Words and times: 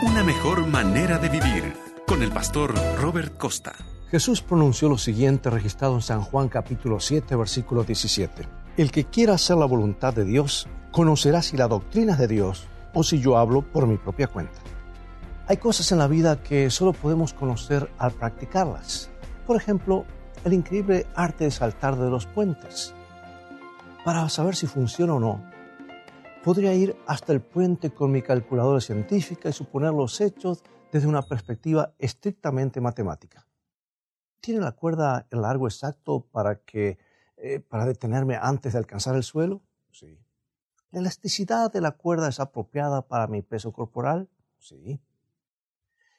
Una 0.00 0.22
mejor 0.22 0.64
manera 0.68 1.18
de 1.18 1.28
vivir 1.28 1.74
con 2.06 2.22
el 2.22 2.30
pastor 2.30 2.72
Robert 3.00 3.36
Costa. 3.36 3.72
Jesús 4.12 4.42
pronunció 4.42 4.88
lo 4.88 4.96
siguiente 4.96 5.50
registrado 5.50 5.96
en 5.96 6.02
San 6.02 6.22
Juan 6.22 6.48
capítulo 6.48 7.00
7 7.00 7.34
versículo 7.34 7.82
17. 7.82 8.44
El 8.76 8.92
que 8.92 9.06
quiera 9.06 9.34
hacer 9.34 9.56
la 9.56 9.66
voluntad 9.66 10.14
de 10.14 10.24
Dios 10.24 10.68
conocerá 10.92 11.42
si 11.42 11.56
la 11.56 11.66
doctrina 11.66 12.12
es 12.12 12.20
de 12.20 12.28
Dios 12.28 12.68
o 12.94 13.02
si 13.02 13.18
yo 13.18 13.38
hablo 13.38 13.62
por 13.62 13.88
mi 13.88 13.96
propia 13.96 14.28
cuenta. 14.28 14.60
Hay 15.48 15.56
cosas 15.56 15.90
en 15.90 15.98
la 15.98 16.06
vida 16.06 16.44
que 16.44 16.70
solo 16.70 16.92
podemos 16.92 17.32
conocer 17.32 17.90
al 17.98 18.12
practicarlas. 18.12 19.10
Por 19.48 19.56
ejemplo, 19.56 20.04
el 20.44 20.52
increíble 20.52 21.08
arte 21.16 21.42
de 21.42 21.50
saltar 21.50 21.96
de 21.96 22.08
los 22.08 22.24
puentes. 22.26 22.94
Para 24.04 24.28
saber 24.28 24.54
si 24.54 24.68
funciona 24.68 25.14
o 25.14 25.20
no, 25.20 25.42
podría 26.48 26.72
ir 26.72 26.96
hasta 27.06 27.34
el 27.34 27.42
puente 27.42 27.92
con 27.92 28.10
mi 28.10 28.22
calculadora 28.22 28.80
científica 28.80 29.50
y 29.50 29.52
suponer 29.52 29.92
los 29.92 30.18
hechos 30.18 30.64
desde 30.90 31.06
una 31.06 31.20
perspectiva 31.20 31.92
estrictamente 31.98 32.80
matemática. 32.80 33.46
¿Tiene 34.40 34.60
la 34.60 34.72
cuerda 34.72 35.26
el 35.30 35.42
largo 35.42 35.68
exacto 35.68 36.26
para, 36.32 36.60
que, 36.60 36.96
eh, 37.36 37.60
para 37.60 37.84
detenerme 37.84 38.38
antes 38.40 38.72
de 38.72 38.78
alcanzar 38.78 39.14
el 39.14 39.24
suelo? 39.24 39.60
Sí. 39.92 40.18
¿La 40.90 41.00
elasticidad 41.00 41.70
de 41.70 41.82
la 41.82 41.90
cuerda 41.90 42.30
es 42.30 42.40
apropiada 42.40 43.06
para 43.06 43.26
mi 43.26 43.42
peso 43.42 43.70
corporal? 43.70 44.30
Sí. 44.56 45.02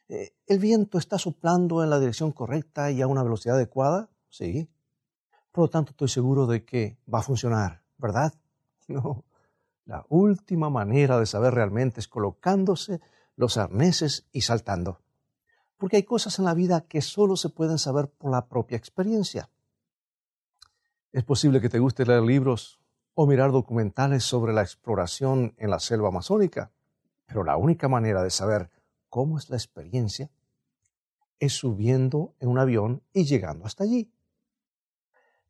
Eh, 0.09 0.35
¿El 0.45 0.59
viento 0.59 0.99
está 0.99 1.17
soplando 1.17 1.83
en 1.83 1.89
la 1.89 1.99
dirección 1.99 2.33
correcta 2.33 2.91
y 2.91 3.01
a 3.01 3.07
una 3.07 3.23
velocidad 3.23 3.55
adecuada? 3.55 4.11
Sí. 4.29 4.69
Por 5.51 5.63
lo 5.63 5.69
tanto, 5.71 5.89
estoy 5.89 6.09
seguro 6.09 6.45
de 6.45 6.65
que 6.65 6.99
va 7.11 7.17
a 7.17 7.23
funcionar, 7.23 7.81
¿verdad? 7.97 8.31
No. 8.87 9.23
La 9.89 10.05
última 10.09 10.69
manera 10.69 11.19
de 11.19 11.25
saber 11.25 11.55
realmente 11.55 11.99
es 11.99 12.07
colocándose 12.07 13.01
los 13.35 13.57
arneses 13.57 14.27
y 14.31 14.41
saltando. 14.41 14.99
Porque 15.77 15.95
hay 15.95 16.03
cosas 16.03 16.37
en 16.37 16.45
la 16.45 16.53
vida 16.53 16.81
que 16.81 17.01
solo 17.01 17.35
se 17.35 17.49
pueden 17.49 17.79
saber 17.79 18.07
por 18.07 18.29
la 18.29 18.45
propia 18.45 18.77
experiencia. 18.77 19.49
Es 21.11 21.23
posible 21.23 21.59
que 21.59 21.69
te 21.69 21.79
guste 21.79 22.05
leer 22.05 22.21
libros 22.21 22.79
o 23.15 23.25
mirar 23.25 23.51
documentales 23.51 24.23
sobre 24.23 24.53
la 24.53 24.61
exploración 24.61 25.55
en 25.57 25.71
la 25.71 25.79
selva 25.79 26.09
amazónica, 26.09 26.69
pero 27.25 27.43
la 27.43 27.57
única 27.57 27.87
manera 27.87 28.21
de 28.21 28.29
saber 28.29 28.69
cómo 29.09 29.39
es 29.39 29.49
la 29.49 29.57
experiencia 29.57 30.29
es 31.39 31.53
subiendo 31.53 32.35
en 32.39 32.49
un 32.49 32.59
avión 32.59 33.01
y 33.11 33.23
llegando 33.23 33.65
hasta 33.65 33.85
allí. 33.85 34.11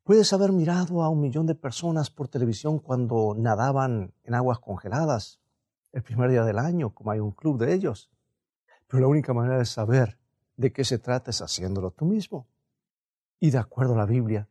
Puedes 0.10 0.34
haber 0.34 0.52
mirado 0.52 1.04
a 1.04 1.10
un 1.10 1.22
millón 1.22 1.46
de 1.46 1.54
personas 1.54 2.10
por 2.10 2.28
televisión 2.28 2.80
cuando 2.80 3.36
nadaban 3.38 4.12
en 4.24 4.34
aguas 4.34 4.58
congeladas 4.58 5.40
el 5.92 6.02
primer 6.02 6.32
día 6.32 6.44
del 6.44 6.58
año, 6.58 6.96
como 6.96 7.12
hay 7.12 7.20
un 7.20 7.30
club 7.30 7.60
de 7.60 7.76
ellos. 7.76 8.10
Pero 8.88 9.02
la 9.02 9.08
única 9.08 9.36
manera 9.36 9.60
de 9.60 9.66
saber 9.66 10.18
de 10.58 10.74
qué 10.74 10.84
se 10.84 10.98
trata 10.98 11.30
es 11.30 11.44
haciéndolo 11.44 11.92
tú 11.92 12.06
mismo. 12.06 12.48
Y 13.40 13.52
de 13.52 13.60
acuerdo 13.60 13.94
a 13.94 13.98
la 13.98 14.08
Biblia, 14.08 14.50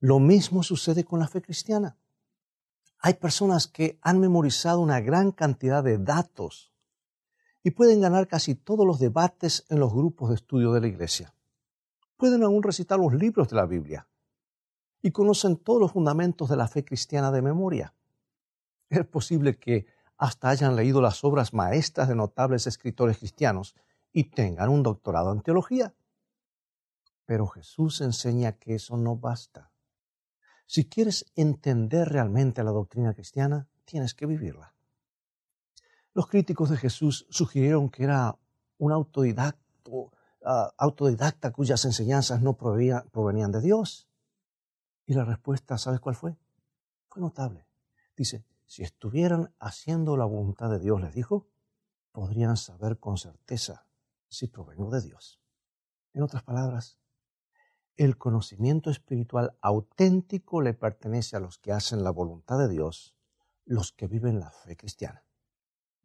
lo 0.00 0.18
mismo 0.18 0.64
sucede 0.64 1.04
con 1.04 1.20
la 1.20 1.28
fe 1.28 1.40
cristiana. 1.40 1.96
Hay 2.98 3.14
personas 3.14 3.68
que 3.68 4.00
han 4.02 4.18
memorizado 4.18 4.80
una 4.80 5.00
gran 5.00 5.30
cantidad 5.30 5.84
de 5.84 5.98
datos 5.98 6.72
y 7.62 7.70
pueden 7.70 8.00
ganar 8.00 8.26
casi 8.26 8.56
todos 8.56 8.84
los 8.84 8.98
debates 8.98 9.66
en 9.68 9.78
los 9.78 9.94
grupos 9.94 10.30
de 10.30 10.34
estudio 10.34 10.72
de 10.72 10.80
la 10.80 10.88
iglesia 10.88 11.32
pueden 12.20 12.42
aún 12.42 12.62
recitar 12.62 12.98
los 12.98 13.14
libros 13.14 13.48
de 13.48 13.56
la 13.56 13.64
Biblia 13.64 14.06
y 15.00 15.10
conocen 15.10 15.56
todos 15.56 15.80
los 15.80 15.92
fundamentos 15.92 16.50
de 16.50 16.56
la 16.56 16.68
fe 16.68 16.84
cristiana 16.84 17.32
de 17.32 17.40
memoria. 17.40 17.94
Es 18.90 19.06
posible 19.06 19.58
que 19.58 19.86
hasta 20.18 20.50
hayan 20.50 20.76
leído 20.76 21.00
las 21.00 21.24
obras 21.24 21.54
maestras 21.54 22.08
de 22.08 22.14
notables 22.14 22.66
escritores 22.66 23.16
cristianos 23.16 23.74
y 24.12 24.24
tengan 24.24 24.68
un 24.68 24.82
doctorado 24.82 25.32
en 25.32 25.40
teología. 25.40 25.94
Pero 27.24 27.46
Jesús 27.46 28.02
enseña 28.02 28.52
que 28.52 28.74
eso 28.74 28.98
no 28.98 29.16
basta. 29.16 29.70
Si 30.66 30.84
quieres 30.84 31.24
entender 31.36 32.10
realmente 32.10 32.62
la 32.62 32.72
doctrina 32.72 33.14
cristiana, 33.14 33.66
tienes 33.86 34.12
que 34.12 34.26
vivirla. 34.26 34.74
Los 36.12 36.26
críticos 36.26 36.68
de 36.68 36.76
Jesús 36.76 37.26
sugirieron 37.30 37.88
que 37.88 38.04
era 38.04 38.36
un 38.76 38.92
autodidacto 38.92 40.12
Ah, 40.42 40.72
autodidacta 40.78 41.52
cuyas 41.52 41.84
enseñanzas 41.84 42.40
no 42.40 42.56
provenían 42.56 43.52
de 43.52 43.60
Dios? 43.60 44.08
Y 45.06 45.14
la 45.14 45.24
respuesta, 45.24 45.76
¿sabes 45.76 46.00
cuál 46.00 46.14
fue? 46.14 46.36
Fue 47.08 47.20
notable. 47.20 47.66
Dice, 48.16 48.44
si 48.66 48.82
estuvieran 48.82 49.52
haciendo 49.58 50.16
la 50.16 50.24
voluntad 50.24 50.70
de 50.70 50.78
Dios, 50.78 51.00
les 51.00 51.14
dijo, 51.14 51.48
podrían 52.12 52.56
saber 52.56 52.98
con 52.98 53.18
certeza 53.18 53.86
si 54.28 54.46
provengo 54.46 54.90
de 54.90 55.02
Dios. 55.02 55.40
En 56.12 56.22
otras 56.22 56.42
palabras, 56.42 56.98
el 57.96 58.16
conocimiento 58.16 58.90
espiritual 58.90 59.56
auténtico 59.60 60.62
le 60.62 60.72
pertenece 60.72 61.36
a 61.36 61.40
los 61.40 61.58
que 61.58 61.72
hacen 61.72 62.02
la 62.02 62.10
voluntad 62.10 62.58
de 62.58 62.68
Dios, 62.68 63.14
los 63.66 63.92
que 63.92 64.06
viven 64.06 64.40
la 64.40 64.50
fe 64.50 64.76
cristiana. 64.76 65.22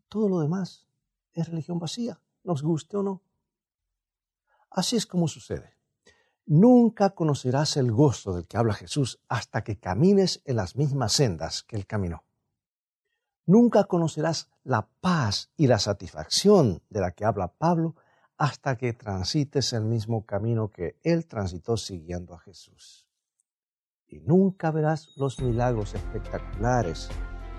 Todo 0.09 0.28
lo 0.28 0.40
demás 0.40 0.88
es 1.34 1.47
religión 1.47 1.79
vacía, 1.79 2.19
nos 2.44 2.63
guste 2.63 2.97
o 2.97 3.03
no. 3.03 3.22
Así 4.75 4.97
es 4.97 5.05
como 5.05 5.29
sucede. 5.29 5.73
Nunca 6.45 7.11
conocerás 7.11 7.77
el 7.77 7.93
gozo 7.93 8.33
del 8.33 8.45
que 8.45 8.57
habla 8.57 8.73
Jesús 8.73 9.21
hasta 9.29 9.63
que 9.63 9.79
camines 9.79 10.41
en 10.43 10.57
las 10.57 10.75
mismas 10.75 11.13
sendas 11.13 11.63
que 11.63 11.77
Él 11.77 11.87
caminó. 11.87 12.25
Nunca 13.45 13.85
conocerás 13.85 14.49
la 14.65 14.89
paz 14.99 15.49
y 15.55 15.67
la 15.67 15.79
satisfacción 15.79 16.83
de 16.89 16.99
la 16.99 17.11
que 17.11 17.23
habla 17.23 17.53
Pablo 17.53 17.95
hasta 18.37 18.75
que 18.75 18.91
transites 18.91 19.71
el 19.71 19.85
mismo 19.85 20.25
camino 20.25 20.69
que 20.69 20.99
Él 21.03 21.25
transitó 21.25 21.77
siguiendo 21.77 22.33
a 22.33 22.39
Jesús. 22.39 23.07
Y 24.07 24.19
nunca 24.19 24.71
verás 24.71 25.15
los 25.15 25.39
milagros 25.39 25.95
espectaculares 25.95 27.07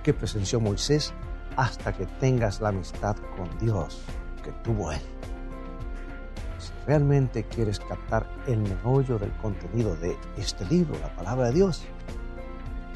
que 0.05 0.13
presenció 0.13 0.61
Moisés 0.61 1.15
hasta 1.57 1.97
que 1.97 2.05
tengas 2.05 2.61
la 2.61 2.69
amistad 2.69 3.17
con 3.39 3.57
Dios 3.59 4.03
que 4.45 4.53
tuvo 4.63 4.93
Él 4.93 5.01
realmente 6.87 7.45
quieres 7.45 7.81
captar 7.81 8.27
el 8.47 8.59
meollo 8.59 9.19
del 9.19 9.33
contenido 9.39 9.97
de 9.97 10.17
este 10.37 10.65
libro, 10.67 10.99
la 11.01 11.15
palabra 11.15 11.47
de 11.49 11.55
Dios, 11.55 11.85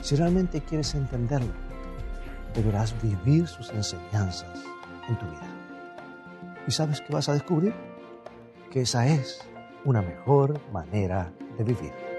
si 0.02 0.16
realmente 0.16 0.60
quieres 0.60 0.94
entenderlo, 0.94 1.52
deberás 2.54 2.94
vivir 3.02 3.46
sus 3.46 3.70
enseñanzas 3.70 4.64
en 5.08 5.18
tu 5.18 5.26
vida. 5.26 5.46
¿Y 6.66 6.70
sabes 6.70 7.00
qué 7.00 7.12
vas 7.12 7.28
a 7.28 7.34
descubrir? 7.34 7.74
Que 8.70 8.82
esa 8.82 9.06
es 9.06 9.40
una 9.84 10.02
mejor 10.02 10.60
manera 10.72 11.32
de 11.58 11.64
vivir. 11.64 12.09